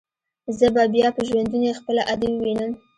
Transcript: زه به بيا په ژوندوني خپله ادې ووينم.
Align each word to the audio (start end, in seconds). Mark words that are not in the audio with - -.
زه 0.57 0.67
به 0.75 0.83
بيا 0.93 1.07
په 1.15 1.21
ژوندوني 1.27 1.71
خپله 1.79 2.01
ادې 2.13 2.27
ووينم. 2.31 2.71